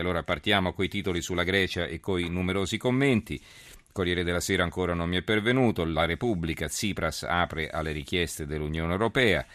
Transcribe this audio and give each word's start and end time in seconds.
Allora 0.00 0.22
partiamo 0.22 0.72
coi 0.72 0.88
titoli 0.88 1.20
sulla 1.20 1.44
Grecia 1.44 1.86
e 1.86 2.00
coi 2.00 2.28
numerosi 2.28 2.76
commenti. 2.76 3.40
Corriere 3.92 4.24
della 4.24 4.40
Sera 4.40 4.64
ancora 4.64 4.94
non 4.94 5.08
mi 5.08 5.16
è 5.16 5.22
pervenuto. 5.22 5.84
La 5.84 6.04
Repubblica, 6.04 6.66
Tsipras 6.66 7.22
apre 7.22 7.68
alle 7.68 7.92
richieste 7.92 8.46
dell'Unione 8.46 8.92
Europea. 8.92 9.46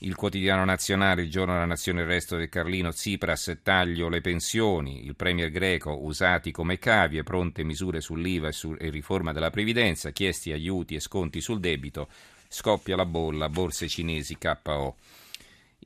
Il 0.00 0.14
quotidiano 0.14 0.64
nazionale, 0.64 1.22
il 1.22 1.30
giorno 1.30 1.54
della 1.54 1.64
nazione, 1.64 2.02
il 2.02 2.06
resto 2.06 2.36
del 2.36 2.48
Carlino, 2.48 2.92
Tsipras, 2.92 3.58
taglio 3.64 4.08
le 4.08 4.20
pensioni, 4.20 5.04
il 5.04 5.16
premier 5.16 5.50
greco 5.50 6.04
usati 6.04 6.52
come 6.52 6.78
cavie, 6.78 7.24
pronte 7.24 7.64
misure 7.64 8.00
sull'IVA 8.00 8.48
e, 8.48 8.52
su, 8.52 8.76
e 8.78 8.90
riforma 8.90 9.32
della 9.32 9.50
previdenza, 9.50 10.10
chiesti 10.10 10.52
aiuti 10.52 10.94
e 10.94 11.00
sconti 11.00 11.40
sul 11.40 11.58
debito, 11.58 12.08
scoppia 12.46 12.94
la 12.94 13.06
bolla, 13.06 13.48
borse 13.48 13.88
cinesi 13.88 14.38
KO. 14.38 14.96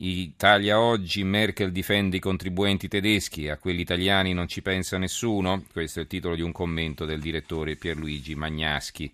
Italia 0.05 0.80
oggi, 0.80 1.23
Merkel 1.23 1.71
difende 1.71 2.16
i 2.16 2.21
contribuenti 2.21 2.89
tedeschi, 2.89 3.48
a 3.48 3.57
quelli 3.57 3.82
italiani 3.82 4.32
non 4.32 4.48
ci 4.48 4.61
pensa 4.61 4.98
nessuno? 4.98 5.64
Questo 5.71 6.01
è 6.01 6.02
il 6.02 6.09
titolo 6.09 6.34
di 6.34 6.42
un 6.42 6.51
commento 6.51 7.05
del 7.05 7.20
direttore 7.20 7.77
Pierluigi 7.77 8.34
Magnaschi. 8.34 9.12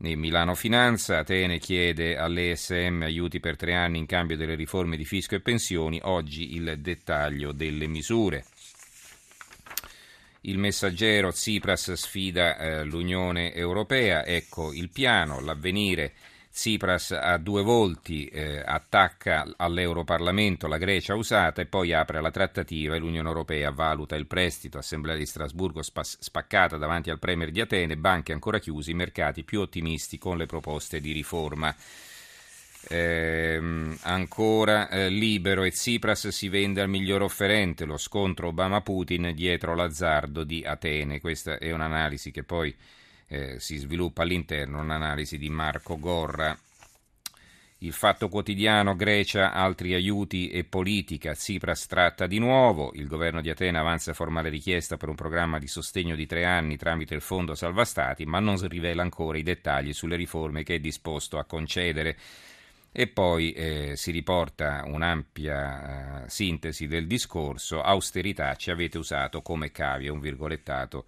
E 0.00 0.16
Milano 0.16 0.56
Finanza, 0.56 1.18
Atene 1.18 1.60
chiede 1.60 2.16
all'ESM 2.16 3.02
aiuti 3.02 3.38
per 3.38 3.54
tre 3.54 3.76
anni 3.76 3.98
in 3.98 4.06
cambio 4.06 4.36
delle 4.36 4.56
riforme 4.56 4.96
di 4.96 5.04
fisco 5.04 5.36
e 5.36 5.40
pensioni, 5.40 6.00
oggi 6.02 6.56
il 6.56 6.78
dettaglio 6.80 7.52
delle 7.52 7.86
misure. 7.86 8.44
Il 10.40 10.58
messaggero 10.58 11.30
Tsipras 11.30 11.92
sfida 11.92 12.58
eh, 12.58 12.82
l'Unione 12.82 13.54
Europea, 13.54 14.26
ecco 14.26 14.72
il 14.72 14.90
piano, 14.90 15.38
l'avvenire 15.38 16.12
Tsipras 16.58 17.12
ha 17.12 17.36
due 17.36 17.62
volti, 17.62 18.26
eh, 18.26 18.60
attacca 18.66 19.46
all'Europarlamento 19.58 20.66
la 20.66 20.76
Grecia 20.76 21.14
usata 21.14 21.62
e 21.62 21.66
poi 21.66 21.92
apre 21.92 22.20
la 22.20 22.32
trattativa 22.32 22.96
e 22.96 22.98
l'Unione 22.98 23.28
Europea 23.28 23.70
valuta 23.70 24.16
il 24.16 24.26
prestito, 24.26 24.76
Assemblea 24.76 25.14
di 25.14 25.24
Strasburgo 25.24 25.82
spas- 25.82 26.18
spaccata 26.18 26.76
davanti 26.76 27.10
al 27.10 27.20
Premier 27.20 27.52
di 27.52 27.60
Atene, 27.60 27.96
banche 27.96 28.32
ancora 28.32 28.58
chiuse, 28.58 28.92
mercati 28.92 29.44
più 29.44 29.60
ottimisti 29.60 30.18
con 30.18 30.36
le 30.36 30.46
proposte 30.46 31.00
di 31.00 31.12
riforma. 31.12 31.72
Eh, 32.88 33.96
ancora 34.00 34.88
eh, 34.88 35.10
libero 35.10 35.62
e 35.62 35.70
Tsipras 35.70 36.26
si 36.26 36.48
vende 36.48 36.80
al 36.80 36.88
miglior 36.88 37.22
offerente, 37.22 37.84
lo 37.84 37.96
scontro 37.96 38.48
Obama-Putin 38.48 39.30
dietro 39.32 39.76
l'azzardo 39.76 40.42
di 40.42 40.64
Atene. 40.64 41.20
Questa 41.20 41.56
è 41.58 41.70
un'analisi 41.70 42.32
che 42.32 42.42
poi 42.42 42.74
eh, 43.28 43.60
si 43.60 43.76
sviluppa 43.76 44.22
all'interno 44.22 44.80
un'analisi 44.80 45.38
di 45.38 45.50
Marco 45.50 45.98
Gorra. 45.98 46.58
Il 47.80 47.92
fatto 47.92 48.28
quotidiano 48.28 48.96
Grecia, 48.96 49.52
altri 49.52 49.94
aiuti 49.94 50.50
e 50.50 50.64
politica. 50.64 51.34
Tsipras 51.34 51.86
tratta 51.86 52.26
di 52.26 52.40
nuovo. 52.40 52.90
Il 52.94 53.06
governo 53.06 53.40
di 53.40 53.50
Atene 53.50 53.78
avanza 53.78 54.14
formale 54.14 54.48
richiesta 54.48 54.96
per 54.96 55.08
un 55.08 55.14
programma 55.14 55.60
di 55.60 55.68
sostegno 55.68 56.16
di 56.16 56.26
tre 56.26 56.44
anni 56.44 56.76
tramite 56.76 57.14
il 57.14 57.20
fondo 57.20 57.54
salva 57.54 57.84
stati, 57.84 58.26
ma 58.26 58.40
non 58.40 58.58
rivela 58.66 59.02
ancora 59.02 59.38
i 59.38 59.44
dettagli 59.44 59.92
sulle 59.92 60.16
riforme 60.16 60.64
che 60.64 60.74
è 60.74 60.80
disposto 60.80 61.38
a 61.38 61.44
concedere. 61.44 62.16
E 62.90 63.06
poi 63.06 63.52
eh, 63.52 63.92
si 63.94 64.10
riporta 64.10 64.82
un'ampia 64.84 66.24
eh, 66.24 66.28
sintesi 66.30 66.88
del 66.88 67.06
discorso. 67.06 67.80
Austerità 67.80 68.56
ci 68.56 68.72
avete 68.72 68.98
usato 68.98 69.40
come 69.40 69.70
cavia, 69.70 70.12
un 70.12 70.18
virgolettato 70.18 71.04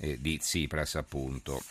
eh, 0.00 0.18
di 0.20 0.38
Tsipras 0.38 0.94
appunto. 0.96 1.62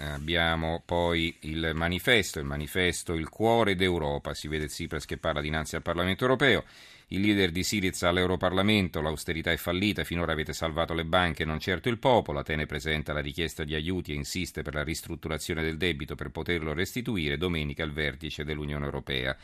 Abbiamo 0.00 0.80
poi 0.84 1.36
il 1.40 1.72
manifesto, 1.74 2.38
il 2.38 2.44
manifesto 2.44 3.14
Il 3.14 3.28
cuore 3.28 3.74
d'Europa, 3.74 4.32
si 4.32 4.46
vede 4.46 4.68
Tsipras 4.68 5.04
che 5.04 5.16
parla 5.16 5.40
dinanzi 5.40 5.74
al 5.74 5.82
Parlamento 5.82 6.22
europeo, 6.22 6.64
il 7.08 7.20
leader 7.20 7.50
di 7.50 7.64
Siriza 7.64 8.08
all'Europarlamento, 8.08 9.00
l'austerità 9.00 9.50
è 9.50 9.56
fallita, 9.56 10.04
finora 10.04 10.32
avete 10.32 10.52
salvato 10.52 10.94
le 10.94 11.04
banche, 11.04 11.44
non 11.44 11.58
certo 11.58 11.88
il 11.88 11.98
popolo, 11.98 12.38
Atene 12.38 12.66
presenta 12.66 13.12
la 13.12 13.20
richiesta 13.20 13.64
di 13.64 13.74
aiuti 13.74 14.12
e 14.12 14.16
insiste 14.16 14.62
per 14.62 14.74
la 14.74 14.84
ristrutturazione 14.84 15.62
del 15.62 15.78
debito 15.78 16.14
per 16.14 16.28
poterlo 16.28 16.74
restituire, 16.74 17.36
domenica 17.36 17.82
il 17.82 17.92
vertice 17.92 18.44
dell'Unione 18.44 18.84
Europea. 18.84 19.36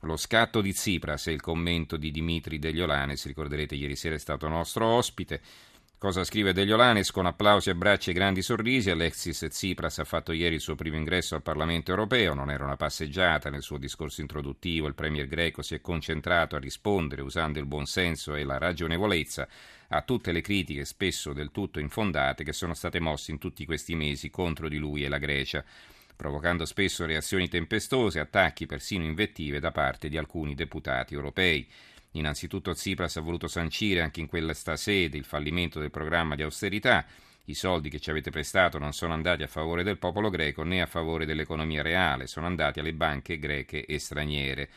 Lo 0.00 0.16
scatto 0.16 0.60
di 0.60 0.72
Tsipras 0.72 1.28
e 1.28 1.32
il 1.32 1.40
commento 1.40 1.96
di 1.96 2.10
Dimitri 2.10 2.58
Degliolanes, 2.58 3.26
ricorderete 3.26 3.74
ieri 3.74 3.96
sera 3.96 4.16
è 4.16 4.18
stato 4.18 4.48
nostro 4.48 4.84
ospite, 4.84 5.40
Cosa 6.00 6.22
scrive 6.22 6.52
Degliolanes? 6.52 7.10
Con 7.10 7.26
applausi, 7.26 7.70
abbracci 7.70 8.10
e 8.10 8.12
grandi 8.12 8.40
sorrisi, 8.40 8.88
Alexis 8.88 9.44
Tsipras 9.48 9.98
ha 9.98 10.04
fatto 10.04 10.30
ieri 10.30 10.54
il 10.54 10.60
suo 10.60 10.76
primo 10.76 10.96
ingresso 10.96 11.34
al 11.34 11.42
Parlamento 11.42 11.90
europeo. 11.90 12.34
Non 12.34 12.52
era 12.52 12.62
una 12.62 12.76
passeggiata. 12.76 13.50
Nel 13.50 13.62
suo 13.62 13.78
discorso 13.78 14.20
introduttivo 14.20 14.86
il 14.86 14.94
premier 14.94 15.26
greco 15.26 15.60
si 15.60 15.74
è 15.74 15.80
concentrato 15.80 16.54
a 16.54 16.60
rispondere, 16.60 17.22
usando 17.22 17.58
il 17.58 17.66
buonsenso 17.66 18.36
e 18.36 18.44
la 18.44 18.58
ragionevolezza, 18.58 19.48
a 19.88 20.02
tutte 20.02 20.30
le 20.30 20.40
critiche, 20.40 20.84
spesso 20.84 21.32
del 21.32 21.50
tutto 21.50 21.80
infondate, 21.80 22.44
che 22.44 22.52
sono 22.52 22.74
state 22.74 23.00
mosse 23.00 23.32
in 23.32 23.38
tutti 23.38 23.64
questi 23.64 23.96
mesi 23.96 24.30
contro 24.30 24.68
di 24.68 24.78
lui 24.78 25.02
e 25.02 25.08
la 25.08 25.18
Grecia 25.18 25.64
provocando 26.14 26.64
spesso 26.64 27.06
reazioni 27.06 27.48
tempestose, 27.48 28.18
attacchi, 28.18 28.66
persino 28.66 29.04
invettive 29.04 29.60
da 29.60 29.70
parte 29.70 30.08
di 30.08 30.18
alcuni 30.18 30.56
deputati 30.56 31.14
europei. 31.14 31.64
Innanzitutto 32.12 32.74
Tsipras 32.74 33.16
ha 33.16 33.20
voluto 33.20 33.48
sancire 33.48 34.00
anche 34.00 34.20
in 34.20 34.26
questa 34.26 34.76
sede 34.76 35.16
il 35.16 35.24
fallimento 35.24 35.78
del 35.78 35.90
programma 35.90 36.34
di 36.34 36.42
austerità. 36.42 37.04
I 37.44 37.54
soldi 37.54 37.88
che 37.88 38.00
ci 38.00 38.10
avete 38.10 38.30
prestato 38.30 38.78
non 38.78 38.92
sono 38.92 39.12
andati 39.12 39.42
a 39.42 39.46
favore 39.46 39.82
del 39.82 39.98
popolo 39.98 40.28
greco 40.30 40.62
né 40.62 40.82
a 40.82 40.86
favore 40.86 41.26
dell'economia 41.26 41.82
reale, 41.82 42.26
sono 42.26 42.46
andati 42.46 42.80
alle 42.80 42.92
banche 42.92 43.38
greche 43.38 43.84
e 43.84 43.98
straniere. 43.98 44.68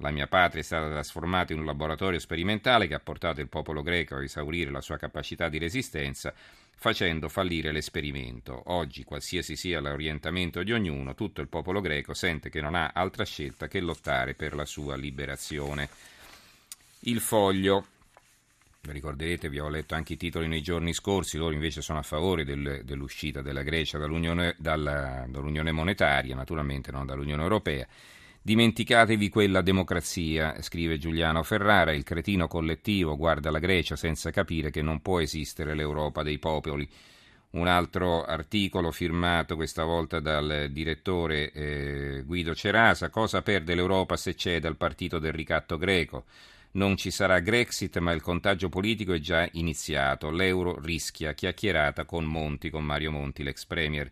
La 0.00 0.10
mia 0.10 0.28
patria 0.28 0.60
è 0.60 0.64
stata 0.64 0.88
trasformata 0.88 1.52
in 1.52 1.58
un 1.58 1.64
laboratorio 1.64 2.20
sperimentale 2.20 2.86
che 2.86 2.94
ha 2.94 3.00
portato 3.00 3.40
il 3.40 3.48
popolo 3.48 3.82
greco 3.82 4.14
a 4.14 4.22
esaurire 4.22 4.70
la 4.70 4.80
sua 4.80 4.96
capacità 4.96 5.48
di 5.48 5.58
resistenza, 5.58 6.32
facendo 6.76 7.28
fallire 7.28 7.72
l'esperimento. 7.72 8.62
Oggi, 8.66 9.02
qualsiasi 9.02 9.56
sia 9.56 9.80
l'orientamento 9.80 10.62
di 10.62 10.72
ognuno, 10.72 11.14
tutto 11.14 11.40
il 11.40 11.48
popolo 11.48 11.80
greco 11.80 12.14
sente 12.14 12.48
che 12.48 12.60
non 12.60 12.76
ha 12.76 12.92
altra 12.94 13.24
scelta 13.24 13.66
che 13.66 13.80
lottare 13.80 14.34
per 14.34 14.54
la 14.54 14.64
sua 14.64 14.94
liberazione. 14.94 15.88
Il 17.08 17.20
foglio. 17.20 17.86
Ricorderete, 18.82 19.48
vi 19.48 19.58
ho 19.58 19.70
letto 19.70 19.94
anche 19.94 20.12
i 20.12 20.16
titoli 20.18 20.46
nei 20.46 20.60
giorni 20.60 20.92
scorsi, 20.92 21.38
loro 21.38 21.54
invece 21.54 21.80
sono 21.80 21.98
a 21.98 22.02
favore 22.02 22.44
del, 22.44 22.82
dell'uscita 22.84 23.40
della 23.40 23.62
Grecia 23.62 23.96
dall'Unione, 23.96 24.54
dalla, 24.58 25.24
dall'Unione 25.26 25.72
monetaria, 25.72 26.34
naturalmente 26.34 26.92
non 26.92 27.06
dall'Unione 27.06 27.42
Europea. 27.42 27.86
Dimenticatevi 28.42 29.30
quella 29.30 29.62
democrazia, 29.62 30.60
scrive 30.60 30.98
Giuliano 30.98 31.42
Ferrara, 31.42 31.94
il 31.94 32.04
cretino 32.04 32.46
collettivo 32.46 33.16
guarda 33.16 33.50
la 33.50 33.58
Grecia 33.58 33.96
senza 33.96 34.30
capire 34.30 34.70
che 34.70 34.82
non 34.82 35.00
può 35.00 35.18
esistere 35.18 35.74
l'Europa 35.74 36.22
dei 36.22 36.38
popoli. 36.38 36.86
Un 37.52 37.68
altro 37.68 38.22
articolo 38.26 38.90
firmato 38.90 39.56
questa 39.56 39.84
volta 39.84 40.20
dal 40.20 40.68
direttore 40.70 41.52
eh, 41.52 42.22
Guido 42.26 42.54
Cerasa, 42.54 43.08
cosa 43.08 43.40
perde 43.40 43.74
l'Europa 43.74 44.18
se 44.18 44.36
cede 44.36 44.68
al 44.68 44.76
partito 44.76 45.18
del 45.18 45.32
ricatto 45.32 45.78
greco? 45.78 46.26
Non 46.78 46.96
ci 46.96 47.10
sarà 47.10 47.40
Grexit, 47.40 47.98
ma 47.98 48.12
il 48.12 48.20
contagio 48.20 48.68
politico 48.68 49.12
è 49.12 49.18
già 49.18 49.48
iniziato. 49.54 50.30
L'euro 50.30 50.78
rischia 50.80 51.32
chiacchierata 51.32 52.04
con 52.04 52.24
Monti, 52.24 52.70
con 52.70 52.84
Mario 52.84 53.10
Monti, 53.10 53.42
l'ex 53.42 53.64
premier. 53.64 54.08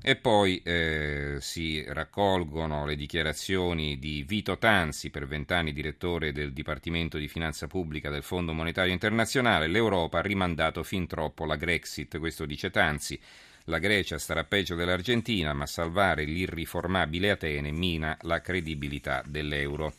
E 0.00 0.14
poi 0.14 0.62
eh, 0.62 1.38
si 1.40 1.82
raccolgono 1.88 2.86
le 2.86 2.94
dichiarazioni 2.94 3.98
di 3.98 4.22
Vito 4.22 4.58
Tanzi, 4.58 5.10
per 5.10 5.26
vent'anni 5.26 5.72
direttore 5.72 6.30
del 6.30 6.52
Dipartimento 6.52 7.18
di 7.18 7.26
Finanza 7.26 7.66
Pubblica 7.66 8.10
del 8.10 8.22
Fondo 8.22 8.52
Monetario 8.52 8.92
Internazionale. 8.92 9.66
L'Europa 9.66 10.18
ha 10.18 10.22
rimandato 10.22 10.84
fin 10.84 11.08
troppo 11.08 11.46
la 11.46 11.56
Grexit, 11.56 12.20
questo 12.20 12.46
dice 12.46 12.70
Tanzi. 12.70 13.18
La 13.64 13.80
Grecia 13.80 14.18
starà 14.18 14.44
peggio 14.44 14.76
dell'Argentina, 14.76 15.52
ma 15.52 15.66
salvare 15.66 16.22
l'irriformabile 16.22 17.30
Atene 17.30 17.72
mina 17.72 18.16
la 18.20 18.40
credibilità 18.40 19.24
dell'euro. 19.26 19.94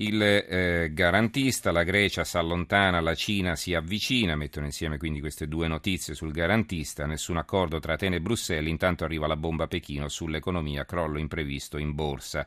Il 0.00 0.22
eh, 0.22 0.90
garantista, 0.92 1.72
la 1.72 1.82
Grecia 1.82 2.22
si 2.22 2.36
allontana, 2.36 3.00
la 3.00 3.16
Cina 3.16 3.56
si 3.56 3.74
avvicina, 3.74 4.36
mettono 4.36 4.66
insieme 4.66 4.96
quindi 4.96 5.18
queste 5.18 5.48
due 5.48 5.66
notizie 5.66 6.14
sul 6.14 6.30
garantista, 6.30 7.04
nessun 7.04 7.36
accordo 7.36 7.80
tra 7.80 7.94
Atene 7.94 8.16
e 8.16 8.20
Bruxelles, 8.20 8.70
intanto 8.70 9.02
arriva 9.02 9.26
la 9.26 9.34
bomba 9.34 9.64
a 9.64 9.66
Pechino 9.66 10.08
sull'economia, 10.08 10.84
crollo 10.84 11.18
imprevisto 11.18 11.78
in 11.78 11.96
borsa. 11.96 12.46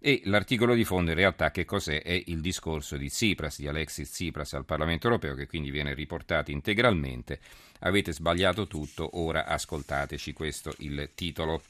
E 0.00 0.22
l'articolo 0.24 0.74
di 0.74 0.84
fondo 0.84 1.10
in 1.10 1.18
realtà 1.18 1.50
che 1.50 1.66
cos'è? 1.66 2.00
È 2.02 2.22
il 2.24 2.40
discorso 2.40 2.96
di 2.96 3.10
Tsipras, 3.10 3.58
di 3.58 3.68
Alexis 3.68 4.10
Tsipras 4.10 4.54
al 4.54 4.64
Parlamento 4.64 5.08
europeo 5.08 5.34
che 5.34 5.46
quindi 5.46 5.70
viene 5.70 5.92
riportato 5.92 6.50
integralmente. 6.52 7.38
Avete 7.80 8.12
sbagliato 8.14 8.66
tutto, 8.66 9.10
ora 9.20 9.44
ascoltateci, 9.44 10.32
questo 10.32 10.72
il 10.78 11.10
titolo. 11.14 11.60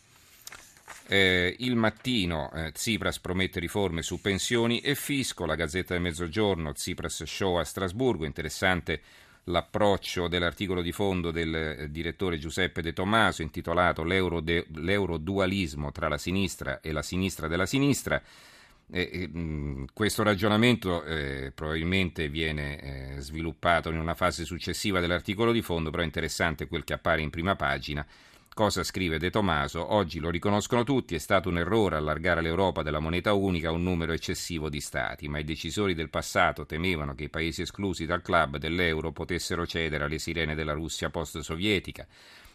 Eh, 1.06 1.56
il 1.60 1.74
mattino 1.74 2.50
eh, 2.52 2.72
Tsipras 2.72 3.18
promette 3.18 3.60
riforme 3.60 4.02
su 4.02 4.20
pensioni 4.20 4.80
e 4.80 4.94
fisco, 4.94 5.46
la 5.46 5.54
Gazzetta 5.54 5.94
del 5.94 6.02
Mezzogiorno, 6.02 6.72
Tsipras 6.72 7.24
show 7.24 7.56
a 7.56 7.64
Strasburgo, 7.64 8.26
interessante 8.26 9.00
l'approccio 9.44 10.28
dell'articolo 10.28 10.82
di 10.82 10.92
fondo 10.92 11.30
del 11.30 11.54
eh, 11.54 11.90
direttore 11.90 12.38
Giuseppe 12.38 12.82
De 12.82 12.92
Tommaso 12.92 13.42
intitolato 13.42 14.04
L'euro 14.04 14.40
de, 14.40 14.66
L'eurodualismo 14.74 15.90
tra 15.92 16.08
la 16.08 16.18
sinistra 16.18 16.80
e 16.80 16.92
la 16.92 17.02
sinistra 17.02 17.48
della 17.48 17.66
sinistra. 17.66 18.22
Eh, 18.90 19.28
questo 19.92 20.22
ragionamento 20.22 21.04
eh, 21.04 21.52
probabilmente 21.54 22.28
viene 22.28 23.16
eh, 23.16 23.20
sviluppato 23.20 23.90
in 23.90 23.98
una 23.98 24.14
fase 24.14 24.44
successiva 24.44 25.00
dell'articolo 25.00 25.52
di 25.52 25.60
fondo, 25.60 25.90
però 25.90 26.02
è 26.02 26.06
interessante 26.06 26.66
quel 26.66 26.84
che 26.84 26.94
appare 26.94 27.20
in 27.20 27.30
prima 27.30 27.54
pagina. 27.54 28.06
Cosa 28.58 28.82
scrive 28.82 29.20
De 29.20 29.30
Tomaso? 29.30 29.92
Oggi 29.94 30.18
lo 30.18 30.30
riconoscono 30.30 30.82
tutti, 30.82 31.14
è 31.14 31.18
stato 31.18 31.48
un 31.48 31.58
errore 31.58 31.94
allargare 31.94 32.42
l'Europa 32.42 32.82
della 32.82 32.98
moneta 32.98 33.32
unica 33.32 33.68
a 33.68 33.70
un 33.70 33.84
numero 33.84 34.12
eccessivo 34.12 34.68
di 34.68 34.80
stati, 34.80 35.28
ma 35.28 35.38
i 35.38 35.44
decisori 35.44 35.94
del 35.94 36.10
passato 36.10 36.66
temevano 36.66 37.14
che 37.14 37.22
i 37.22 37.28
paesi 37.28 37.62
esclusi 37.62 38.04
dal 38.04 38.20
club 38.20 38.56
dell'euro 38.56 39.12
potessero 39.12 39.64
cedere 39.64 40.02
alle 40.02 40.18
sirene 40.18 40.56
della 40.56 40.72
Russia 40.72 41.08
post-sovietica. 41.08 42.04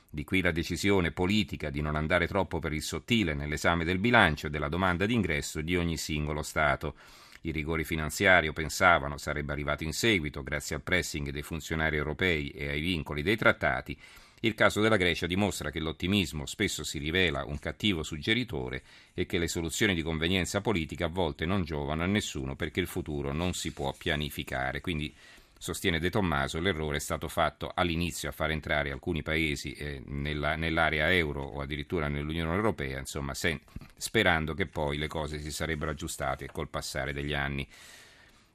Di 0.09 0.25
qui 0.25 0.41
la 0.41 0.51
decisione 0.51 1.11
politica 1.11 1.69
di 1.69 1.79
non 1.79 1.95
andare 1.95 2.27
troppo 2.27 2.59
per 2.59 2.73
il 2.73 2.81
sottile 2.81 3.33
nell'esame 3.33 3.85
del 3.85 3.99
bilancio 3.99 4.47
e 4.47 4.49
della 4.49 4.67
domanda 4.67 5.05
d'ingresso 5.05 5.61
di 5.61 5.77
ogni 5.77 5.95
singolo 5.95 6.41
Stato. 6.41 6.95
I 7.43 7.51
rigori 7.51 7.85
finanziari, 7.85 8.51
pensavano, 8.51 9.17
sarebbe 9.17 9.53
arrivato 9.53 9.85
in 9.85 9.93
seguito 9.93 10.43
grazie 10.43 10.75
al 10.75 10.81
pressing 10.81 11.29
dei 11.29 11.43
funzionari 11.43 11.95
europei 11.95 12.49
e 12.49 12.67
ai 12.67 12.81
vincoli 12.81 13.21
dei 13.21 13.37
trattati. 13.37 13.97
Il 14.45 14.55
caso 14.55 14.81
della 14.81 14.97
Grecia 14.97 15.25
dimostra 15.25 15.71
che 15.71 15.79
l'ottimismo 15.79 16.45
spesso 16.45 16.83
si 16.83 16.97
rivela 16.97 17.45
un 17.45 17.59
cattivo 17.59 18.03
suggeritore 18.03 18.83
e 19.13 19.25
che 19.25 19.37
le 19.37 19.47
soluzioni 19.47 19.95
di 19.95 20.01
convenienza 20.01 20.59
politica 20.59 21.05
a 21.05 21.09
volte 21.09 21.45
non 21.45 21.63
giovano 21.63 22.03
a 22.03 22.07
nessuno 22.07 22.57
perché 22.57 22.81
il 22.81 22.87
futuro 22.87 23.31
non 23.31 23.53
si 23.53 23.71
può 23.71 23.93
pianificare. 23.93 24.81
Quindi 24.81 25.15
sostiene 25.57 25.97
De 25.97 26.09
Tommaso, 26.09 26.59
l'errore 26.59 26.97
è 26.97 26.99
stato 26.99 27.29
fatto 27.29 27.71
all'inizio 27.73 28.27
a 28.27 28.33
far 28.33 28.51
entrare 28.51 28.91
alcuni 28.91 29.23
paesi 29.23 29.71
eh, 29.71 30.01
nella, 30.07 30.57
nell'area 30.57 31.09
euro 31.13 31.41
o 31.41 31.61
addirittura 31.61 32.09
nell'Unione 32.09 32.53
Europea, 32.53 32.99
insomma, 32.99 33.33
sen, 33.33 33.57
sperando 33.95 34.53
che 34.53 34.65
poi 34.65 34.97
le 34.97 35.07
cose 35.07 35.39
si 35.39 35.53
sarebbero 35.53 35.91
aggiustate 35.91 36.49
col 36.51 36.67
passare 36.67 37.13
degli 37.13 37.33
anni. 37.33 37.65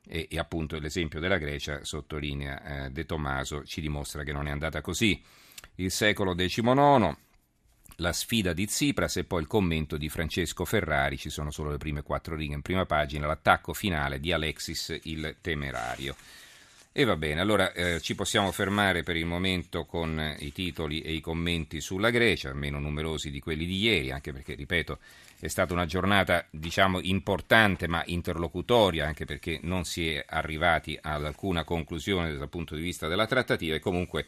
E, 0.06 0.29
e 0.31 0.38
appunto 0.38 0.79
l'esempio 0.79 1.19
della 1.19 1.38
Grecia, 1.38 1.82
sottolinea 1.82 2.85
eh, 2.85 2.90
De 2.90 3.06
Tommaso, 3.06 3.64
ci 3.64 3.81
dimostra 3.81 4.23
che 4.23 4.32
non 4.32 4.49
è 4.49 4.50
andata 4.50 4.82
così. 4.82 5.19
Il 5.76 5.90
secolo 5.90 6.34
XIX, 6.34 7.16
la 7.96 8.12
sfida 8.12 8.52
di 8.52 8.66
Tsipras 8.66 9.16
e 9.16 9.25
poi 9.25 9.43
il 9.43 9.46
commento 9.46 9.96
di 9.96 10.08
Francesco 10.08 10.64
Ferrari, 10.64 11.16
ci 11.16 11.31
sono 11.31 11.50
solo 11.50 11.70
le 11.70 11.78
prime 11.78 12.02
quattro 12.02 12.37
righe 12.37 12.55
in 12.55 12.62
prima 12.62 12.87
pagina, 12.87 13.26
l'attacco 13.26 13.72
finale 13.72 14.20
di 14.20 14.32
Alexis 14.32 14.99
il 15.05 15.37
Temerario. 15.40 16.16
E 16.93 17.05
va 17.05 17.16
bene, 17.16 17.40
allora 17.40 17.72
eh, 17.72 18.00
ci 18.00 18.16
possiamo 18.16 18.50
fermare 18.50 19.05
per 19.05 19.14
il 19.14 19.25
momento 19.25 19.84
con 19.84 20.34
i 20.40 20.50
titoli 20.52 21.00
e 21.00 21.12
i 21.12 21.20
commenti 21.20 21.81
sulla 21.81 22.11
Grecia, 22.11 22.52
meno 22.54 22.81
numerosi 22.81 23.31
di 23.31 23.38
quelli 23.38 23.66
di 23.66 23.78
ieri, 23.78 24.11
anche 24.11 24.32
perché, 24.32 24.54
ripeto, 24.54 24.99
è 25.38 25.46
stata 25.46 25.72
una 25.72 25.87
giornata, 25.87 26.44
diciamo, 26.50 26.99
importante 27.00 27.87
ma 27.87 28.02
interlocutoria, 28.06 29.06
anche 29.06 29.26
perché 29.26 29.61
non 29.62 29.84
si 29.84 30.12
è 30.12 30.25
arrivati 30.26 30.99
ad 31.00 31.25
alcuna 31.25 31.62
conclusione 31.62 32.34
dal 32.34 32.49
punto 32.49 32.75
di 32.75 32.82
vista 32.82 33.06
della 33.06 33.26
trattativa 33.26 33.76
e 33.76 33.81
comunque 33.81 34.26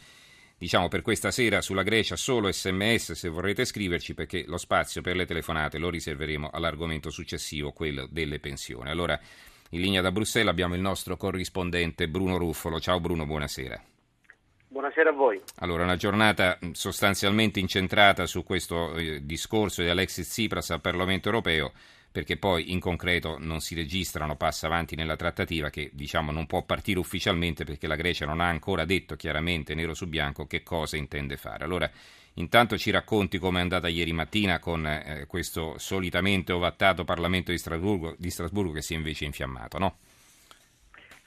diciamo 0.61 0.89
per 0.89 1.01
questa 1.01 1.31
sera 1.31 1.62
sulla 1.62 1.83
Grecia 1.83 2.17
solo 2.17 2.53
sms 2.53 3.12
se 3.12 3.31
vorrete 3.31 3.65
scriverci 3.65 4.12
perché 4.12 4.45
lo 4.47 4.59
spazio 4.59 5.01
per 5.01 5.17
le 5.17 5.25
telefonate 5.25 5.79
lo 5.79 5.89
riserveremo 5.89 6.51
all'argomento 6.53 7.09
successivo, 7.09 7.73
quello 7.73 8.07
delle 8.11 8.41
pensioni. 8.41 8.91
Allora 8.91 9.19
in 9.71 9.81
linea 9.81 10.03
da 10.03 10.12
Bruxelles 10.12 10.51
abbiamo 10.51 10.75
il 10.75 10.83
nostro 10.83 11.17
corrispondente 11.17 12.09
Bruno 12.09 12.37
Ruffolo. 12.37 12.79
Ciao 12.79 13.01
Bruno, 13.01 13.25
buonasera. 13.25 13.83
Buonasera 14.69 15.09
a 15.09 15.12
voi. 15.15 15.41
Allora, 15.61 15.85
una 15.85 15.97
giornata 15.97 16.59
sostanzialmente 16.73 17.59
incentrata 17.59 18.27
su 18.27 18.45
questo 18.45 18.95
eh, 18.95 19.25
discorso 19.25 19.81
di 19.81 19.89
Alexis 19.89 20.29
Tsipras 20.29 20.71
al 20.71 20.83
Parlamento 20.83 21.29
europeo, 21.29 21.73
perché 22.12 22.37
poi 22.37 22.73
in 22.73 22.81
concreto 22.81 23.37
non 23.39 23.61
si 23.61 23.75
registrano 23.75 24.37
passi 24.37 24.67
avanti 24.67 24.97
nella 24.97 25.17
trattativa 25.17 25.71
che 25.71 25.91
diciamo 25.93 26.33
non 26.33 26.47
può 26.47 26.62
partire 26.62 26.99
ufficialmente 26.99 27.65
perché 27.65 27.87
la 27.87 27.97
Grecia 27.97 28.27
non 28.27 28.41
ha 28.41 28.49
ancora 28.49 28.85
detto 28.85 29.17
chiaramente 29.17 29.75
nero 29.75 29.95
su 29.95 30.09
bianco 30.09 30.47
che 30.47 30.62
cosa 30.62 30.97
intende 30.97 31.37
fare. 31.37 31.65
Allora, 31.65 31.91
Intanto 32.35 32.79
ci 32.79 32.91
racconti 32.91 33.39
come 33.39 33.59
è 33.59 33.62
andata 33.62 33.89
ieri 33.89 34.12
mattina 34.12 34.61
con 34.61 34.87
eh, 34.87 35.25
questo 35.27 35.79
solitamente 35.79 36.53
ovattato 36.53 37.05
Parlamento 37.05 37.51
di 37.51 37.59
Strasburgo, 37.59 38.15
di 38.17 38.31
Strasburgo, 38.31 38.73
che 38.73 38.83
si 38.83 38.95
è 38.95 38.97
invece 38.97 39.25
infiammato, 39.25 39.79
no? 39.79 39.99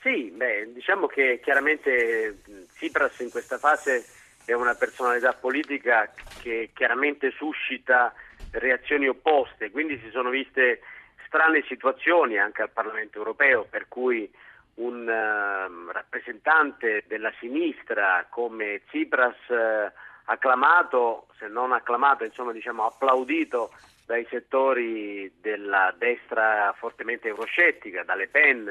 Sì, 0.02 0.32
beh, 0.32 0.72
diciamo 0.74 1.08
che 1.08 1.40
chiaramente 1.44 2.42
Tsipras 2.74 3.20
in 3.20 3.30
questa 3.30 3.58
fase 3.58 4.06
è 4.46 4.54
una 4.54 4.76
personalità 4.76 5.34
politica 5.34 6.12
che 6.42 6.72
chiaramente 6.74 7.32
suscita 7.32 8.14
reazioni 8.51 9.07
opposte, 9.07 9.72
quindi 9.72 10.00
si 10.00 10.10
sono 10.12 10.30
viste 10.30 10.81
strane 11.25 11.63
situazioni 11.68 12.38
anche 12.38 12.62
al 12.62 12.69
Parlamento 12.69 13.18
europeo, 13.18 13.66
per 13.69 13.88
cui 13.88 14.31
un 14.75 15.01
uh, 15.01 15.92
rappresentante 15.92 17.04
della 17.07 17.31
sinistra 17.40 18.25
come 18.30 18.81
Tsipras 18.88 19.36
uh, 19.50 19.92
acclamato, 20.25 21.28
se 21.38 21.48
non 21.48 21.74
acclamato, 21.74 22.24
insomma 22.24 22.51
diciamo 22.51 22.86
applaudito 22.86 23.72
dai 24.06 24.25
settori 24.30 25.31
della 25.39 25.94
destra 25.98 26.74
fortemente 26.78 27.28
euroscettica, 27.28 28.04
dalle 28.04 28.28
Pen 28.28 28.68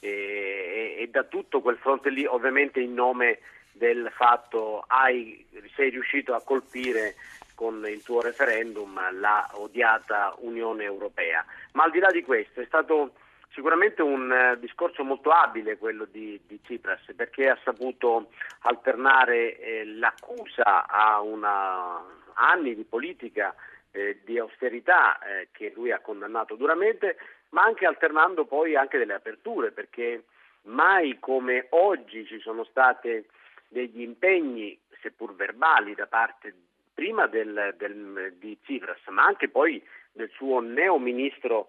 e, 0.00 0.08
e, 0.08 0.96
e, 0.98 1.08
da 1.08 1.24
tutto 1.24 1.60
quel 1.60 1.76
fronte 1.78 2.10
lì, 2.10 2.24
ovviamente 2.24 2.80
in 2.80 2.94
nome 2.94 3.38
del 3.72 4.10
fatto 4.14 4.84
hai, 4.86 5.44
sei 5.74 5.90
riuscito 5.90 6.34
a 6.34 6.42
colpire 6.42 7.14
con 7.54 7.84
il 7.86 8.02
tuo 8.02 8.20
referendum 8.20 8.98
la 9.18 9.48
odiata 9.54 10.34
Unione 10.38 10.84
Europea. 10.84 11.44
Ma 11.72 11.84
al 11.84 11.90
di 11.90 11.98
là 11.98 12.10
di 12.10 12.22
questo 12.22 12.60
è 12.60 12.64
stato 12.66 13.12
Sicuramente 13.54 14.02
un 14.02 14.32
eh, 14.32 14.58
discorso 14.58 15.04
molto 15.04 15.30
abile 15.30 15.78
quello 15.78 16.06
di, 16.06 16.40
di, 16.44 16.60
Tsipras 16.60 17.12
perché 17.14 17.48
ha 17.48 17.58
saputo 17.62 18.30
alternare 18.62 19.56
eh, 19.60 19.84
l'accusa 19.84 20.88
a 20.88 21.20
una, 21.20 22.04
anni 22.34 22.74
di 22.74 22.82
politica 22.82 23.54
eh, 23.92 24.20
di 24.24 24.38
austerità 24.40 25.20
eh, 25.20 25.48
che 25.52 25.72
lui 25.76 25.92
ha 25.92 26.00
condannato 26.00 26.56
duramente, 26.56 27.16
ma 27.50 27.62
anche 27.62 27.86
alternando 27.86 28.44
poi 28.44 28.74
anche 28.74 28.98
delle 28.98 29.14
aperture 29.14 29.70
perché 29.70 30.24
mai 30.62 31.18
come 31.20 31.66
oggi 31.70 32.26
ci 32.26 32.40
sono 32.40 32.64
stati 32.64 33.24
degli 33.68 34.00
impegni, 34.00 34.76
seppur 35.00 35.32
verbali, 35.36 35.94
da 35.94 36.08
parte 36.08 36.54
prima 36.94 37.26
del, 37.26 37.74
del, 37.76 38.34
di 38.38 38.58
Tsipras, 38.62 39.00
ma 39.08 39.24
anche 39.24 39.48
poi 39.48 39.82
del 40.12 40.30
suo 40.30 40.60
neo 40.60 40.98
ministro 40.98 41.68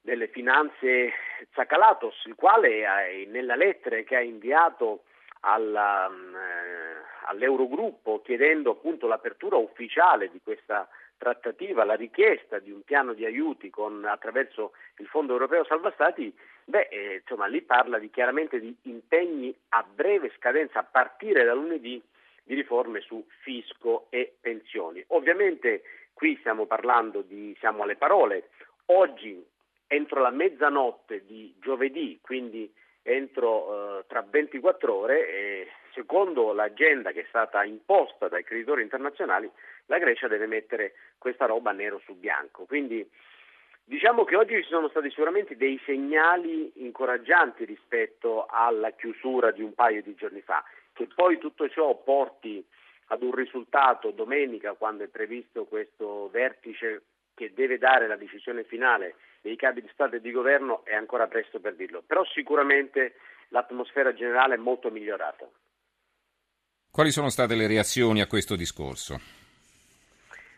delle 0.00 0.28
finanze 0.28 1.12
Zakalatos, 1.52 2.24
il 2.24 2.34
quale 2.34 3.26
nella 3.26 3.56
lettera 3.56 4.00
che 4.02 4.16
ha 4.16 4.20
inviato 4.20 5.02
alla, 5.40 6.08
eh, 6.08 7.26
all'Eurogruppo 7.26 8.22
chiedendo 8.22 8.70
appunto 8.70 9.06
l'apertura 9.06 9.56
ufficiale 9.56 10.30
di 10.30 10.40
questa 10.42 10.88
trattativa, 11.18 11.84
la 11.84 11.94
richiesta 11.94 12.58
di 12.58 12.70
un 12.70 12.82
piano 12.82 13.14
di 13.14 13.24
aiuti 13.24 13.70
con, 13.70 14.04
attraverso 14.04 14.72
il 14.98 15.06
Fondo 15.06 15.32
Europeo 15.32 15.64
Salva 15.64 15.90
Stati, 15.92 16.34
beh, 16.64 16.88
eh, 16.90 17.14
insomma, 17.16 17.46
lì 17.46 17.62
parla 17.62 17.98
di, 17.98 18.10
chiaramente 18.10 18.60
di 18.60 18.74
impegni 18.82 19.54
a 19.70 19.82
breve 19.82 20.32
scadenza 20.36 20.80
a 20.80 20.84
partire 20.84 21.44
da 21.44 21.54
lunedì 21.54 22.02
di 22.46 22.54
riforme 22.54 23.00
su 23.00 23.26
fisco 23.40 24.06
e 24.08 24.36
pensioni. 24.40 25.02
Ovviamente 25.08 25.82
qui 26.12 26.36
stiamo 26.38 26.66
parlando 26.66 27.22
di, 27.22 27.54
siamo 27.58 27.82
alle 27.82 27.96
parole, 27.96 28.50
oggi 28.86 29.44
entro 29.88 30.20
la 30.20 30.30
mezzanotte 30.30 31.24
di 31.26 31.52
giovedì, 31.60 32.20
quindi 32.22 32.72
entro 33.02 33.98
eh, 33.98 34.04
tra 34.06 34.24
24 34.28 34.94
ore, 34.94 35.28
e 35.28 35.68
secondo 35.92 36.52
l'agenda 36.52 37.10
che 37.10 37.22
è 37.22 37.26
stata 37.28 37.64
imposta 37.64 38.28
dai 38.28 38.44
creditori 38.44 38.82
internazionali, 38.82 39.50
la 39.86 39.98
Grecia 39.98 40.28
deve 40.28 40.46
mettere 40.46 40.94
questa 41.18 41.46
roba 41.46 41.72
nero 41.72 42.00
su 42.04 42.14
bianco. 42.14 42.64
Quindi 42.64 43.08
diciamo 43.82 44.24
che 44.24 44.36
oggi 44.36 44.62
ci 44.62 44.68
sono 44.68 44.88
stati 44.88 45.08
sicuramente 45.08 45.56
dei 45.56 45.80
segnali 45.84 46.70
incoraggianti 46.76 47.64
rispetto 47.64 48.46
alla 48.48 48.90
chiusura 48.92 49.50
di 49.50 49.62
un 49.62 49.74
paio 49.74 50.00
di 50.02 50.14
giorni 50.14 50.42
fa, 50.42 50.62
che 50.96 51.06
poi 51.14 51.38
tutto 51.38 51.68
ciò 51.68 51.94
porti 51.94 52.66
ad 53.08 53.22
un 53.22 53.34
risultato 53.34 54.12
domenica 54.12 54.72
quando 54.72 55.04
è 55.04 55.08
previsto 55.08 55.66
questo 55.66 56.30
vertice 56.32 57.02
che 57.34 57.52
deve 57.54 57.76
dare 57.76 58.08
la 58.08 58.16
decisione 58.16 58.64
finale 58.64 59.16
dei 59.42 59.56
capi 59.56 59.82
di 59.82 59.90
Stato 59.92 60.16
e 60.16 60.20
di 60.22 60.30
Governo 60.30 60.84
è 60.86 60.94
ancora 60.94 61.26
presto 61.26 61.60
per 61.60 61.74
dirlo, 61.74 62.02
però 62.04 62.24
sicuramente 62.24 63.16
l'atmosfera 63.48 64.14
generale 64.14 64.54
è 64.54 64.58
molto 64.58 64.90
migliorata. 64.90 65.46
Quali 66.90 67.10
sono 67.10 67.28
state 67.28 67.54
le 67.54 67.66
reazioni 67.66 68.22
a 68.22 68.26
questo 68.26 68.56
discorso? 68.56 69.20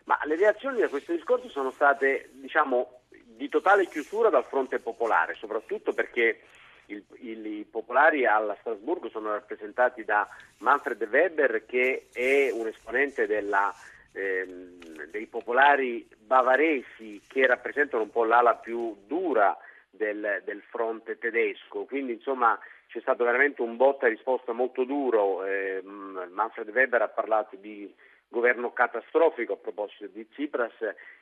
Ma 0.05 0.21
le 0.23 0.37
reazioni 0.37 0.83
a 0.83 0.89
questo 0.89 1.13
discorso 1.13 1.49
sono 1.49 1.73
state, 1.73 2.31
diciamo, 2.35 3.01
di 3.11 3.49
totale 3.49 3.89
chiusura 3.89 4.31
dal 4.31 4.45
fronte 4.45 4.79
popolare, 4.79 5.35
soprattutto 5.35 5.93
perché 5.93 6.43
il, 6.89 7.05
il, 7.21 7.47
i 7.47 7.65
popolari 7.65 8.27
alla 8.27 8.57
Strasburgo 8.61 9.09
sono 9.09 9.33
rappresentati 9.33 10.05
da 10.05 10.29
Manfred 10.59 11.07
Weber, 11.11 11.65
che 11.65 12.09
è 12.13 12.51
un 12.53 12.67
esponente 12.67 13.27
della 13.27 13.73
ehm, 14.13 15.07
dei 15.11 15.27
popolari 15.27 16.07
bavaresi 16.19 17.21
che 17.27 17.47
rappresentano 17.47 18.03
un 18.03 18.11
po' 18.11 18.25
l'ala 18.25 18.57
più 18.57 18.97
dura 19.07 19.57
del, 19.91 20.43
del 20.45 20.63
fronte 20.63 21.19
tedesco. 21.19 21.85
Quindi 21.85 22.13
insomma 22.13 22.59
c'è 22.89 23.01
stato 23.01 23.25
veramente 23.25 23.63
un 23.63 23.77
botta 23.77 24.07
e 24.07 24.11
risposta 24.11 24.53
molto 24.53 24.85
duro. 24.85 25.45
Eh, 25.45 25.83
Manfred 25.83 26.69
Weber 26.71 27.03
ha 27.03 27.09
parlato 27.09 27.57
di 27.57 27.93
governo 28.29 28.73
catastrofico 28.73 29.55
a 29.55 29.57
proposito 29.57 30.07
di 30.07 30.29
Tsipras 30.29 30.75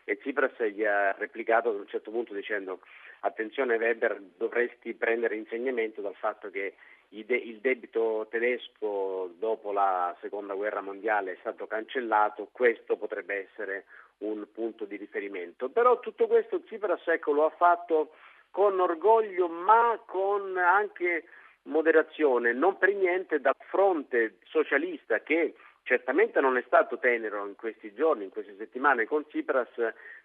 e 0.04 0.18
Tsipras 0.18 0.60
gli 0.72 0.84
ha 0.84 1.12
replicato 1.12 1.68
ad 1.68 1.76
un 1.76 1.86
certo 1.86 2.10
punto 2.10 2.34
dicendo 2.34 2.80
attenzione 3.20 3.76
Weber 3.76 4.20
dovresti 4.36 4.94
prendere 4.94 5.36
insegnamento 5.36 6.00
dal 6.00 6.14
fatto 6.14 6.50
che 6.50 6.74
il 7.10 7.58
debito 7.60 8.26
tedesco 8.30 9.30
dopo 9.38 9.72
la 9.72 10.14
seconda 10.20 10.54
guerra 10.54 10.80
mondiale 10.80 11.32
è 11.32 11.36
stato 11.40 11.66
cancellato, 11.66 12.48
questo 12.50 12.96
potrebbe 12.96 13.48
essere 13.48 13.84
un 14.18 14.46
punto 14.52 14.84
di 14.84 14.96
riferimento. 14.96 15.68
Però 15.68 16.00
tutto 16.00 16.26
questo 16.26 16.62
Tsipras 16.62 17.06
ecco, 17.06 17.32
lo 17.32 17.46
ha 17.46 17.50
fatto 17.50 18.14
con 18.50 18.80
orgoglio 18.80 19.48
ma 19.48 20.00
con 20.04 20.56
anche 20.56 21.24
moderazione, 21.62 22.52
non 22.52 22.78
per 22.78 22.94
niente 22.94 23.40
dal 23.40 23.56
fronte 23.68 24.38
socialista 24.44 25.20
che 25.20 25.54
certamente 25.86 26.40
non 26.40 26.56
è 26.56 26.64
stato 26.66 26.98
tenero 26.98 27.46
in 27.46 27.54
questi 27.54 27.94
giorni, 27.94 28.24
in 28.24 28.30
queste 28.30 28.56
settimane 28.58 29.06
con 29.06 29.24
Tsipras, 29.24 29.70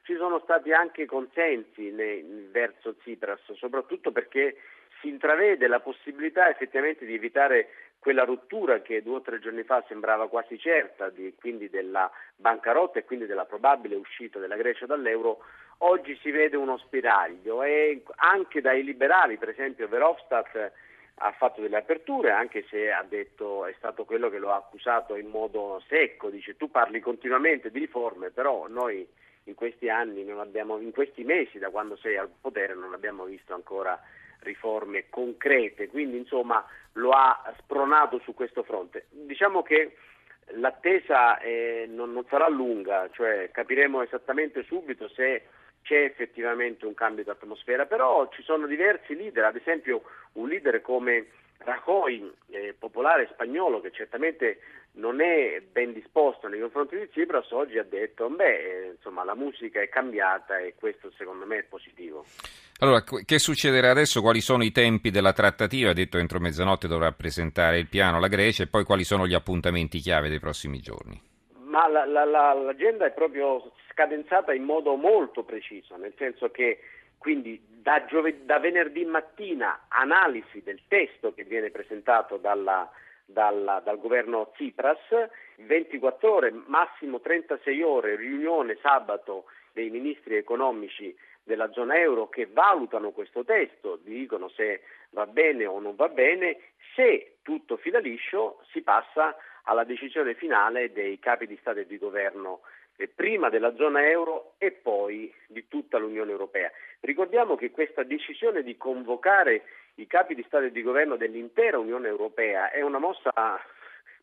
ci 0.01 0.15
sono 0.15 0.39
stati 0.39 0.74
anche 0.74 1.06
consensi 1.06 1.91
nei, 1.91 2.48
verso 2.51 2.96
Tsipras, 2.96 3.39
soprattutto 3.53 4.12
perché 4.12 4.58
si 5.00 5.08
intravede 5.08 5.68
la 5.68 5.80
possibilità 5.80 6.50
effettivamente 6.50 7.06
di 7.06 7.13
evitare 7.13 7.70
quella 8.00 8.24
rottura 8.24 8.82
che 8.82 9.03
due 9.03 9.18
o 9.18 9.22
tre 9.22 9.38
giorni 9.38 9.62
fa 9.62 9.84
sembrava 9.88 10.27
quasi 10.27 10.58
certa, 10.58 11.10
di, 11.10 11.36
quindi 11.39 11.70
della 11.70 12.10
bancarotta 12.36 12.98
e 12.98 13.06
quindi 13.06 13.27
della 13.27 13.46
probabile 13.46 13.96
uscita 13.96 14.39
della 14.39 14.56
Grecia 14.56 14.88
dall'euro, 14.88 15.44
oggi 15.80 16.18
si 16.24 16.32
vede 16.32 16.58
uno 16.58 16.80
spiraglio 16.80 17.62
e 17.62 18.01
anche 18.15 18.62
dai 18.62 18.84
liberali, 18.84 19.38
per 19.38 19.50
esempio 19.50 19.88
Verhofstadt 19.88 20.72
ha 21.15 21.32
fatto 21.34 21.62
delle 21.62 21.77
aperture, 21.77 22.32
anche 22.32 22.65
se 22.70 22.91
ha 22.91 23.03
detto, 23.03 23.65
è 23.65 23.74
stato 23.77 24.06
quello 24.06 24.30
che 24.30 24.39
lo 24.39 24.51
ha 24.51 24.56
accusato 24.56 25.15
in 25.15 25.27
modo 25.27 25.82
secco, 25.88 26.30
dice 26.30 26.58
tu 26.58 26.72
parli 26.72 27.00
continuamente 27.00 27.70
di 27.70 27.80
riforme, 27.80 28.32
però 28.32 28.68
noi 28.68 29.08
in 29.46 29.56
questi 29.56 29.89
anni, 29.89 30.30
abbiamo, 30.32 30.80
in 30.80 30.91
questi 30.91 31.24
mesi 31.24 31.60
da 31.60 31.70
quando 31.70 31.96
sei 31.96 32.18
al 32.18 32.30
potere 32.41 32.74
non 32.75 32.94
abbiamo 32.94 33.25
visto 33.25 33.53
ancora 33.53 34.00
riforme 34.39 35.10
concrete, 35.10 35.88
quindi 35.88 36.18
insomma 36.18 36.65
lo 36.94 37.12
ha 37.12 37.53
spronato 37.60 38.20
su 38.20 38.34
questo 38.34 38.63
fronte. 38.63 39.06
Diciamo 39.10 39.62
che 39.62 39.96
l'attesa 40.56 41.39
eh, 41.39 41.86
non, 41.88 42.12
non 42.12 42.25
sarà 42.30 42.50
lunga, 42.50 43.10
cioè 43.12 43.50
capiremo 43.51 44.01
esattamente 44.01 44.63
subito 44.63 45.08
se 45.10 45.44
c'è 45.83 46.03
effettivamente 46.03 46.85
un 46.85 46.93
cambio 46.93 47.23
di 47.23 47.29
atmosfera, 47.29 47.85
però 47.85 48.29
ci 48.33 48.43
sono 48.43 48.67
diversi 48.67 49.15
leader, 49.15 49.45
ad 49.45 49.55
esempio 49.55 50.03
un 50.33 50.47
leader 50.47 50.81
come 50.81 51.27
Rajoy, 51.63 52.31
eh, 52.50 52.75
popolare 52.77 53.29
spagnolo, 53.31 53.81
che 53.81 53.91
certamente 53.91 54.59
non 54.93 55.21
è 55.21 55.61
ben 55.71 55.93
disposto 55.93 56.47
nei 56.47 56.59
confronti 56.59 56.97
di 56.97 57.07
Tsipras, 57.09 57.51
oggi 57.51 57.77
ha 57.77 57.83
detto, 57.83 58.29
beh, 58.29 58.57
eh, 58.57 58.91
insomma, 58.95 59.23
la 59.23 59.35
musica 59.35 59.81
è 59.81 59.88
cambiata 59.88 60.57
e 60.57 60.73
questo 60.75 61.11
secondo 61.17 61.45
me 61.45 61.59
è 61.59 61.63
positivo. 61.63 62.25
Allora, 62.79 63.03
che 63.03 63.39
succederà 63.39 63.91
adesso? 63.91 64.21
Quali 64.21 64.41
sono 64.41 64.63
i 64.63 64.71
tempi 64.71 65.11
della 65.11 65.33
trattativa? 65.33 65.91
Ha 65.91 65.93
detto 65.93 66.17
entro 66.17 66.39
mezzanotte 66.39 66.88
dovrà 66.88 67.11
presentare 67.11 67.77
il 67.77 67.88
piano 67.88 68.19
la 68.19 68.27
Grecia 68.27 68.63
e 68.63 68.67
poi 68.67 68.83
quali 68.83 69.03
sono 69.03 69.27
gli 69.27 69.35
appuntamenti 69.35 70.00
chiave 70.00 70.29
dei 70.29 70.39
prossimi 70.39 70.79
giorni? 70.79 71.30
Ma 71.72 71.88
la, 71.88 72.04
la, 72.04 72.25
la, 72.25 72.54
l'agenda 72.54 73.06
è 73.06 73.12
proprio 73.12 73.72
scadenzata 73.90 74.54
in 74.54 74.63
modo 74.63 74.96
molto 74.96 75.44
preciso, 75.44 75.96
nel 75.96 76.13
senso 76.18 76.51
che 76.51 76.80
quindi 77.18 77.63
da, 77.66 78.04
giove- 78.06 78.44
da 78.44 78.60
venerdì 78.60 79.06
mattina 79.06 79.86
analisi 79.88 80.62
del 80.63 80.82
testo 80.90 81.34
che 81.34 81.46
viene 81.46 81.70
presentato 81.70 82.36
dalla, 82.36 82.92
dalla, 83.24 83.80
dal 83.80 84.00
governo 84.00 84.51
Tsipras, 84.54 85.00
24 85.60 86.34
ore, 86.34 86.51
massimo 86.51 87.22
36 87.22 87.82
ore, 87.82 88.18
riunione 88.18 88.78
sabato 88.82 89.46
dei 89.72 89.90
ministri 89.90 90.36
economici 90.36 91.16
della 91.42 91.72
zona 91.72 91.98
euro 91.98 92.28
che 92.28 92.48
valutano 92.51 93.12
questo 93.12 93.46
testo, 93.46 93.98
dicono 94.04 94.50
se 94.50 94.82
va 95.12 95.25
bene 95.25 95.66
o 95.66 95.80
non 95.80 95.96
va 95.96 96.10
bene, 96.10 96.58
se 96.96 97.38
tutto 97.44 97.78
fila 97.78 98.00
liscio 98.00 98.60
si 98.72 98.82
passa 98.82 99.38
alla 99.63 99.84
decisione 99.84 100.34
finale 100.34 100.91
dei 100.91 101.20
capi 101.20 101.48
di 101.48 101.58
Stato 101.62 101.80
e 101.80 101.86
di 101.86 101.98
governo 101.98 102.62
eh, 102.98 103.08
prima 103.08 103.50
della 103.50 103.74
zona 103.75 104.08
euro 104.10 104.53
e 104.58 104.72
poi 104.72 105.34
di 105.48 105.68
tutta 105.68 105.98
l'Unione 105.98 106.32
Europea. 106.32 106.72
Ricordiamo 107.01 107.56
che 107.56 107.72
questa 107.72 108.03
decisione 108.03 108.63
di 108.63 108.77
convocare 108.77 109.63
i 109.96 110.08
capi 110.08 110.36
di 110.36 110.44
Stato 110.44 110.65
e 110.65 110.72
di 110.72 110.82
governo 110.82 111.15
dell'intera 111.15 111.77
Unione 111.77 112.08
Europea 112.08 112.72
è 112.72 112.82
una 112.82 113.00
mossa 113.00 113.32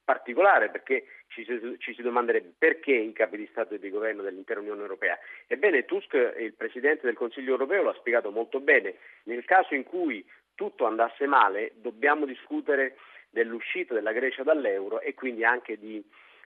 particolare 0.05 0.71
perché 0.71 1.05
ci 1.29 1.45
ci 1.79 1.95
si, 1.95 2.01
domanderebbe 2.01 2.55
perché 2.57 2.93
i 2.93 3.13
capi 3.13 3.37
di 3.37 3.47
Stato 3.51 3.75
e 3.75 3.79
di 3.79 3.91
governo 3.91 4.23
dell'intera 4.23 4.61
Unione 4.61 4.81
Europea. 4.81 5.19
Ebbene, 5.47 5.85
Tusk, 5.85 6.15
il 6.15 6.55
Presidente 6.55 7.05
del 7.05 7.15
Consiglio 7.15 7.51
europeo, 7.51 7.83
l'ha 7.83 7.95
spiegato 7.99 8.31
molto 8.31 8.61
bene. 8.61 8.95
Nel 9.25 9.45
caso 9.45 9.75
in 9.75 9.85
cui 9.85 10.25
tutto 10.55 10.87
andasse 10.87 11.27
male, 11.27 11.73
dobbiamo 11.77 12.25
discutere 12.25 12.97
dell'uscita 13.31 13.95
della 13.95 14.13
Grecia 14.13 14.43
dall'euro 14.43 15.01
e 15.01 15.15
quindi 15.15 15.45
anche 15.45 15.79
di 15.79 16.03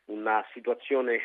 una 0.07 0.45
situazione 0.53 1.21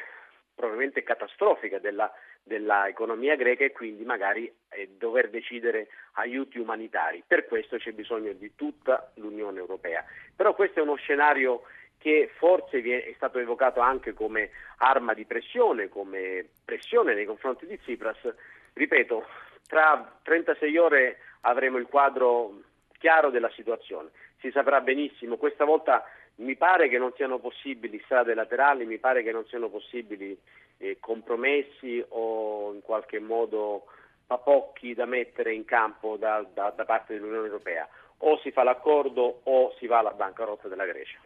probabilmente 0.54 1.04
catastrofica 1.04 1.78
della, 1.80 2.12
dell'economia 2.44 3.36
greca 3.36 3.64
e 3.64 3.72
quindi 3.72 4.04
magari 4.06 4.52
eh, 4.70 4.90
dover 4.98 5.30
decidere 5.30 5.88
aiuti 6.14 6.58
umanitari. 6.58 7.24
Per 7.26 7.46
questo 7.46 7.78
c'è 7.78 7.92
bisogno 7.92 8.34
di 8.34 8.56
tutta 8.56 9.12
l'Unione 9.16 9.60
Europea. 9.60 10.04
Però 10.36 10.56
questo 10.56 10.80
è 10.80 10.84
uno 10.84 10.96
scenario 10.96 11.64
che 12.00 12.32
forse 12.38 12.82
è 12.82 13.14
stato 13.16 13.40
evocato 13.40 13.80
anche 13.82 14.14
come 14.14 14.52
arma 14.78 15.14
di 15.14 15.26
pressione, 15.26 15.90
come 15.90 16.48
pressione 16.64 17.14
nei 17.14 17.26
confronti 17.26 17.66
di 17.66 17.78
Tsipras. 17.80 18.34
Ripeto, 18.74 19.26
tra 19.68 20.18
36 20.24 20.78
ore 20.78 21.20
avremo 21.42 21.78
il 21.78 21.88
quadro 21.88 22.62
chiaro 22.98 23.30
della 23.30 23.52
situazione. 23.52 24.10
Si 24.40 24.52
saprà 24.52 24.82
benissimo, 24.82 25.38
questa 25.38 25.66
volta 25.66 26.04
mi 26.36 26.56
pare 26.56 26.88
che 26.90 26.98
non 26.98 27.14
siano 27.16 27.40
possibili 27.40 28.00
strade 28.06 28.34
laterali, 28.34 28.86
mi 28.86 28.98
pare 28.98 29.24
che 29.24 29.32
non 29.32 29.46
siano 29.46 29.70
possibili 29.70 30.38
eh, 30.78 30.98
compromessi 31.00 32.04
o 32.10 32.74
in 32.74 32.82
qualche 32.82 33.20
modo 33.20 33.86
papocchi 34.26 34.94
da 34.94 35.06
mettere 35.06 35.54
in 35.54 35.66
campo 35.66 36.18
da, 36.18 36.46
da, 36.54 36.72
da 36.76 36.86
parte 36.86 37.14
dell'Unione 37.14 37.48
Europea. 37.48 37.88
O 38.20 38.38
si 38.40 38.52
fa 38.52 38.64
l'accordo 38.64 39.42
o 39.44 39.74
si 39.78 39.88
va 39.88 40.00
alla 40.00 40.12
bancarotta 40.12 40.68
della 40.68 40.86
Grecia. 40.86 41.20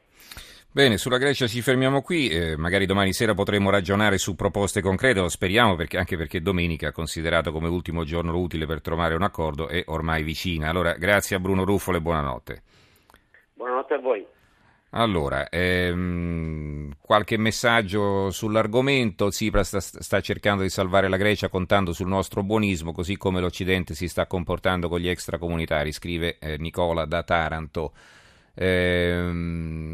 Bene, 0.73 0.97
sulla 0.97 1.17
Grecia 1.17 1.47
ci 1.47 1.61
fermiamo 1.61 2.01
qui, 2.01 2.29
eh, 2.29 2.55
magari 2.55 2.85
domani 2.85 3.11
sera 3.11 3.33
potremo 3.33 3.69
ragionare 3.69 4.17
su 4.17 4.35
proposte 4.35 4.79
concrete, 4.79 5.19
lo 5.19 5.27
speriamo, 5.27 5.75
perché, 5.75 5.97
anche 5.97 6.15
perché 6.15 6.41
domenica, 6.41 6.93
considerato 6.93 7.51
come 7.51 7.67
ultimo 7.67 8.05
giorno 8.05 8.37
utile 8.37 8.65
per 8.65 8.79
trovare 8.79 9.13
un 9.13 9.21
accordo, 9.21 9.67
è 9.67 9.83
ormai 9.87 10.23
vicina. 10.23 10.69
Allora, 10.69 10.93
grazie 10.93 11.35
a 11.35 11.39
Bruno 11.39 11.65
Ruffolo 11.65 11.97
e 11.97 12.01
buonanotte. 12.01 12.61
Buonanotte 13.53 13.93
a 13.95 13.99
voi. 13.99 14.25
Allora, 14.91 15.49
ehm, 15.49 16.93
qualche 17.01 17.35
messaggio 17.35 18.31
sull'argomento. 18.31 19.27
Tsipras 19.27 19.77
sta, 19.77 20.01
sta, 20.01 20.21
cercando 20.21 20.63
di 20.63 20.69
salvare 20.69 21.09
la 21.09 21.17
Grecia 21.17 21.49
contando 21.49 21.91
sul 21.91 22.07
nostro 22.07 22.43
buonismo, 22.43 22.93
così 22.93 23.17
come 23.17 23.41
l'Occidente 23.41 23.93
si 23.93 24.07
sta 24.07 24.25
comportando 24.25 24.87
con 24.87 25.01
gli 25.01 25.09
extracomunitari, 25.09 25.91
scrive 25.91 26.37
eh, 26.39 26.57
Nicola 26.57 27.03
da 27.03 27.23
Taranto. 27.23 27.91
Eh, 28.53 29.10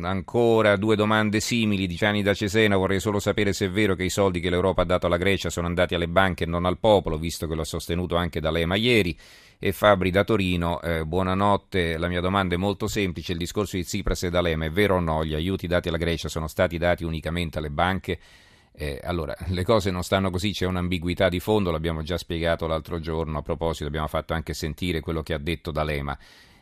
ancora 0.01 0.77
due 0.77 0.95
domande 0.95 1.39
simili 1.39 1.85
di 1.85 1.95
Gianni 1.95 2.23
da 2.23 2.33
Cesena. 2.33 2.75
Vorrei 2.75 2.99
solo 2.99 3.19
sapere 3.19 3.53
se 3.53 3.65
è 3.65 3.69
vero 3.69 3.95
che 3.95 4.03
i 4.03 4.09
soldi 4.09 4.39
che 4.39 4.49
l'Europa 4.49 4.81
ha 4.81 4.85
dato 4.85 5.05
alla 5.05 5.17
Grecia 5.17 5.49
sono 5.49 5.67
andati 5.67 5.93
alle 5.95 6.07
banche 6.07 6.45
e 6.45 6.47
non 6.47 6.65
al 6.65 6.79
popolo, 6.79 7.17
visto 7.17 7.47
che 7.47 7.55
l'ho 7.55 7.63
sostenuto 7.63 8.15
anche 8.15 8.39
da 8.39 8.51
Lema 8.51 8.75
ieri. 8.75 9.17
E 9.59 9.71
Fabri 9.71 10.11
da 10.11 10.23
Torino, 10.23 10.81
eh, 10.81 11.03
buonanotte. 11.03 11.97
La 11.97 12.07
mia 12.07 12.21
domanda 12.21 12.55
è 12.55 12.57
molto 12.57 12.87
semplice: 12.87 13.31
il 13.31 13.37
discorso 13.37 13.75
di 13.75 13.83
Tsipras 13.83 14.23
e 14.23 14.29
D'Alema 14.29 14.65
è 14.65 14.71
vero 14.71 14.95
o 14.97 14.99
no? 14.99 15.23
Gli 15.25 15.33
aiuti 15.33 15.67
dati 15.67 15.87
alla 15.87 15.97
Grecia 15.97 16.27
sono 16.27 16.47
stati 16.47 16.77
dati 16.77 17.03
unicamente 17.03 17.57
alle 17.57 17.71
banche? 17.71 18.19
Eh, 18.71 18.99
allora, 19.03 19.35
le 19.49 19.63
cose 19.63 19.89
non 19.89 20.03
stanno 20.03 20.29
così, 20.29 20.51
c'è 20.51 20.67
un'ambiguità 20.67 21.29
di 21.29 21.39
fondo, 21.39 21.71
l'abbiamo 21.71 22.03
già 22.03 22.17
spiegato 22.17 22.67
l'altro 22.67 22.99
giorno, 22.99 23.39
a 23.39 23.41
proposito 23.41 23.87
abbiamo 23.87 24.07
fatto 24.07 24.33
anche 24.33 24.53
sentire 24.53 24.99
quello 24.99 25.23
che 25.23 25.33
ha 25.33 25.39
detto 25.39 25.71
D'Alema 25.71 26.15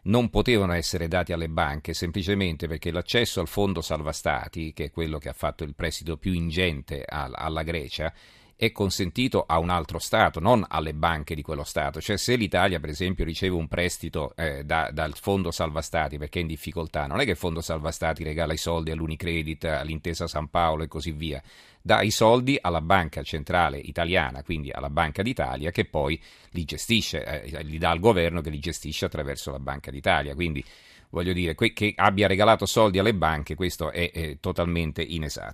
non 0.05 0.29
potevano 0.29 0.73
essere 0.73 1.07
dati 1.07 1.33
alle 1.33 1.49
banche 1.49 1.93
semplicemente 1.93 2.67
perché 2.67 2.91
l'accesso 2.91 3.39
al 3.39 3.47
fondo 3.47 3.81
salva 3.81 4.11
stati, 4.11 4.73
che 4.73 4.85
è 4.85 4.91
quello 4.91 5.17
che 5.17 5.29
ha 5.29 5.33
fatto 5.33 5.63
il 5.63 5.75
prestito 5.75 6.17
più 6.17 6.33
ingente 6.33 7.03
alla 7.07 7.63
Grecia, 7.63 8.13
è 8.57 8.71
consentito 8.71 9.43
a 9.45 9.59
un 9.59 9.69
altro 9.69 9.99
Stato, 9.99 10.39
non 10.39 10.65
alle 10.67 10.93
banche 10.93 11.35
di 11.35 11.41
quello 11.41 11.63
Stato. 11.63 11.99
Cioè 11.99 12.17
se 12.17 12.35
l'Italia, 12.35 12.79
per 12.79 12.89
esempio, 12.89 13.25
riceve 13.25 13.55
un 13.55 13.67
prestito 13.67 14.33
eh, 14.35 14.63
da, 14.63 14.89
dal 14.91 15.15
Fondo 15.15 15.51
Salva 15.51 15.81
Stati 15.81 16.17
perché 16.17 16.39
è 16.39 16.41
in 16.41 16.47
difficoltà, 16.47 17.05
non 17.05 17.19
è 17.19 17.25
che 17.25 17.31
il 17.31 17.37
Fondo 17.37 17.61
Salva 17.61 17.91
Stati 17.91 18.23
regala 18.23 18.53
i 18.53 18.57
soldi 18.57 18.91
all'Unicredit, 18.91 19.65
all'Intesa 19.65 20.27
San 20.27 20.47
Paolo 20.49 20.83
e 20.83 20.87
così 20.87 21.11
via. 21.11 21.41
Dà 21.81 22.01
i 22.01 22.11
soldi 22.11 22.57
alla 22.59 22.81
banca 22.81 23.21
centrale 23.21 23.77
italiana, 23.77 24.41
quindi 24.41 24.71
alla 24.71 24.89
Banca 24.89 25.21
d'Italia, 25.21 25.69
che 25.69 25.85
poi 25.85 26.19
li 26.51 26.63
gestisce, 26.63 27.23
eh, 27.23 27.63
li 27.63 27.77
dà 27.77 27.91
al 27.91 27.99
governo 27.99 28.41
che 28.41 28.49
li 28.49 28.57
gestisce 28.57 29.05
attraverso 29.05 29.51
la 29.51 29.59
Banca 29.59 29.91
d'Italia. 29.91 30.33
Quindi 30.33 30.63
voglio 31.09 31.31
dire, 31.31 31.55
che 31.55 31.93
abbia 31.95 32.27
regalato 32.27 32.65
soldi 32.65 32.97
alle 32.97 33.13
banche, 33.13 33.53
questo 33.53 33.91
è, 33.91 34.11
è 34.11 34.37
totalmente 34.39 35.03
inesatto. 35.03 35.53